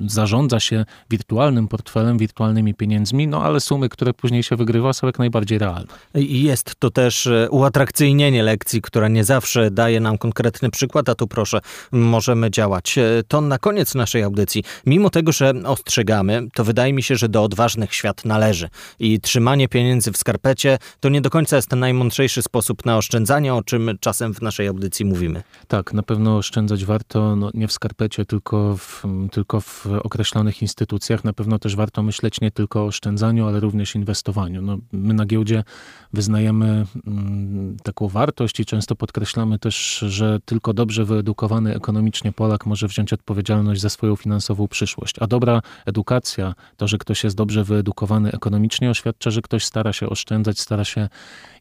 zarządza 0.00 0.60
się 0.60 0.84
wirtualnym 1.10 1.68
portfelem, 1.68 2.18
wirtualnymi 2.18 2.74
pieniędzmi, 2.74 3.28
no 3.28 3.42
ale 3.42 3.60
sumy, 3.60 3.88
które 3.88 4.14
później 4.14 4.42
się 4.42 4.56
wygrywa, 4.56 4.92
są 4.92 5.06
jak 5.06 5.18
najbardziej 5.18 5.58
realne. 5.58 5.94
Jest 6.14 6.74
to 6.78 6.90
też 6.90 7.28
uatrakcyjnienie 7.50 8.42
lekcji, 8.42 8.82
która 8.82 9.08
nie 9.08 9.24
zawsze 9.24 9.70
daje 9.70 10.00
nam 10.00 10.18
konkretny 10.18 10.70
przykład, 10.70 11.08
a 11.08 11.14
tu 11.14 11.26
proszę, 11.26 11.60
możemy 11.92 12.50
działać. 12.50 12.98
To 13.28 13.40
na 13.40 13.58
koniec 13.58 13.94
naszej 13.94 14.22
audycji 14.22 14.62
mimo 14.86 15.10
tego, 15.10 15.32
że 15.32 15.52
ostrzegamy, 15.64 16.48
to 16.54 16.64
wydaje 16.64 16.92
mi 16.92 17.02
się, 17.02 17.16
że 17.16 17.28
do 17.28 17.42
odważnych 17.42 17.94
świat 17.94 18.24
należy. 18.24 18.68
I 18.98 19.20
trzymanie 19.20 19.68
pieniędzy 19.68 20.12
w 20.12 20.16
skarpecie 20.16 20.78
to 21.00 21.08
nie 21.08 21.20
do 21.20 21.30
końca 21.30 21.56
jest 21.56 21.68
ten 21.68 21.78
najmądrzejszy 21.78 22.42
sposób 22.42 22.86
na 22.86 22.96
oszczędzanie, 22.96 23.54
o 23.54 23.62
czym 23.62 23.90
czasem 24.00 24.34
w 24.34 24.42
naszej 24.42 24.66
audycji 24.66 25.04
mówimy. 25.04 25.42
Tak, 25.68 25.92
na 25.92 26.02
pewno 26.02 26.36
oszczędzać 26.36 26.84
warto 26.84 27.36
no, 27.36 27.50
nie 27.54 27.68
w 27.68 27.72
skarpecie, 27.72 28.24
tylko 28.24 28.76
w, 28.76 29.02
tylko 29.32 29.60
w 29.60 29.86
określonych 29.86 30.62
instytucjach. 30.62 31.24
Na 31.24 31.32
pewno 31.32 31.58
też 31.58 31.76
warto 31.76 32.02
myśleć 32.02 32.40
nie 32.40 32.50
tylko 32.50 32.82
o 32.82 32.86
oszczędzaniu, 32.86 33.46
ale 33.46 33.60
również 33.60 33.94
inwestowaniu. 33.94 34.62
No, 34.62 34.78
my 34.92 35.14
na 35.14 35.26
giełdzie 35.26 35.64
wyznajemy 36.12 36.86
mm, 37.06 37.76
taką 37.82 38.08
wartość 38.08 38.60
i 38.60 38.64
często 38.64 38.96
podkreślamy 38.96 39.58
też, 39.58 40.04
że 40.08 40.38
tylko 40.44 40.74
dobrze 40.74 41.04
wyedukowany 41.04 41.74
ekonomicznie 41.74 42.32
Polak 42.32 42.66
może 42.66 42.88
wziąć 42.88 43.12
odpowiedzialność 43.12 43.80
za 43.80 43.90
swoją 43.90 44.16
finansową 44.16 44.68
przyszłość. 44.76 45.14
A 45.20 45.26
dobra 45.26 45.62
edukacja, 45.86 46.54
to, 46.76 46.88
że 46.88 46.98
ktoś 46.98 47.24
jest 47.24 47.36
dobrze 47.36 47.64
wyedukowany 47.64 48.32
ekonomicznie, 48.32 48.90
oświadcza, 48.90 49.30
że 49.30 49.42
ktoś 49.42 49.64
stara 49.64 49.92
się 49.92 50.08
oszczędzać, 50.08 50.60
stara 50.60 50.84
się 50.84 51.08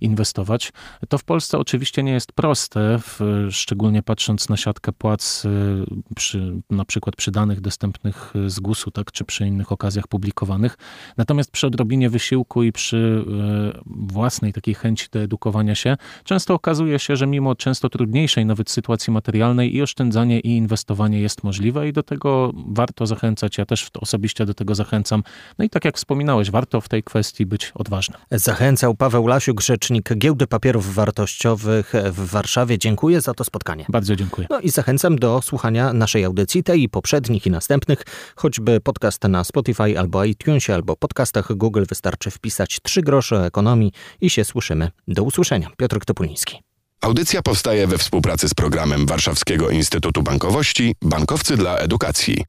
inwestować. 0.02 0.74
To 1.10 1.18
w 1.18 1.24
Polsce 1.24 1.58
oczywiście 1.58 2.04
nie 2.04 2.12
jest 2.12 2.32
proste, 2.32 3.00
w, 3.00 3.20
szczególnie 3.52 4.04
patrząc 4.04 4.50
na 4.50 4.58
siatkę 4.58 4.92
płac, 4.92 5.46
y, 5.46 5.86
przy, 6.16 6.62
na 6.70 6.86
przykład 6.86 7.16
przy 7.16 7.32
danych 7.32 7.62
dostępnych 7.62 8.34
z 8.48 8.60
GUS-u, 8.60 8.92
tak, 8.92 9.12
czy 9.12 9.26
przy 9.26 9.48
innych 9.48 9.72
okazjach 9.72 10.08
publikowanych. 10.08 10.78
Natomiast 11.18 11.52
przy 11.52 11.68
odrobinie 11.68 12.10
wysiłku 12.10 12.64
i 12.64 12.72
przy 12.72 12.98
y, 12.98 13.80
własnej 13.86 14.54
takiej 14.54 14.76
chęci 14.76 15.08
do 15.12 15.20
edukowania 15.20 15.76
się, 15.76 15.98
często 16.24 16.54
okazuje 16.54 17.00
się, 17.00 17.16
że 17.16 17.28
mimo 17.28 17.56
często 17.56 17.90
trudniejszej 17.90 18.46
nawet 18.46 18.70
sytuacji 18.70 19.14
materialnej 19.14 19.76
i 19.76 19.82
oszczędzanie 19.82 20.40
i 20.40 20.50
inwestowanie 20.58 21.20
jest 21.20 21.44
możliwe 21.44 21.88
i 21.88 21.94
do 21.94 22.04
tego 22.04 22.52
warto 22.68 23.05
zachęcać. 23.08 23.58
Ja 23.58 23.66
też 23.66 23.90
osobiście 24.02 24.46
do 24.46 24.54
tego 24.54 24.76
zachęcam. 24.76 25.24
No 25.58 25.66
i 25.66 25.70
tak 25.70 25.86
jak 25.86 25.98
wspominałeś, 25.98 26.52
warto 26.52 26.82
w 26.82 26.90
tej 26.90 27.04
kwestii 27.04 27.46
być 27.46 27.72
odważnym. 27.76 28.20
Zachęcał 28.32 28.96
Paweł 28.96 29.28
Lasiuk, 29.28 29.62
rzecznik 29.62 30.14
Giełdy 30.18 30.48
Papierów 30.48 30.94
Wartościowych 30.94 31.94
w 32.12 32.26
Warszawie. 32.30 32.78
Dziękuję 32.78 33.22
za 33.22 33.34
to 33.34 33.44
spotkanie. 33.44 33.86
Bardzo 33.90 34.16
dziękuję. 34.16 34.48
No 34.50 34.60
i 34.60 34.70
zachęcam 34.70 35.16
do 35.16 35.42
słuchania 35.42 35.94
naszej 35.94 36.24
audycji, 36.24 36.64
tej 36.64 36.84
i 36.84 36.90
poprzednich 36.90 37.46
i 37.46 37.52
następnych, 37.52 38.04
choćby 38.36 38.82
podcast 38.82 39.24
na 39.24 39.44
Spotify 39.44 40.00
albo 40.00 40.24
iTunesie, 40.24 40.74
albo 40.74 40.96
podcastach 40.96 41.54
Google 41.54 41.84
wystarczy 41.90 42.32
wpisać 42.32 42.80
trzy 42.84 43.02
grosze 43.02 43.36
o 43.36 43.46
ekonomii 43.46 43.92
i 44.22 44.30
się 44.30 44.44
słyszymy. 44.44 44.92
Do 45.08 45.24
usłyszenia. 45.24 45.70
Piotr 45.78 46.00
Topuliński. 46.06 46.60
Audycja 47.02 47.42
powstaje 47.42 47.88
we 47.88 47.98
współpracy 47.98 48.50
z 48.50 48.54
programem 48.54 49.06
Warszawskiego 49.06 49.70
Instytutu 49.70 50.24
Bankowości 50.24 50.96
Bankowcy 51.02 51.58
dla 51.58 51.78
Edukacji. 51.78 52.44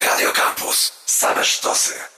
Radio 0.00 0.30
Campus. 0.32 0.92
Same 1.06 1.42
sztosy. 1.42 2.17